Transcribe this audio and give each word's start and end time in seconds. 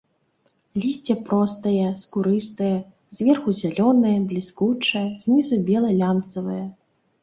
Лісце 0.83 1.15
простае, 1.27 1.83
скурыстае, 2.05 2.71
зверху 3.21 3.49
зялёнае, 3.63 4.17
бліскучае, 4.35 5.07
знізу 5.25 5.65
бела-лямцавае. 5.73 6.63